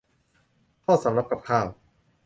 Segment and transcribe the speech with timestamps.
[0.83, 1.65] ทอดสำรับกับข้าว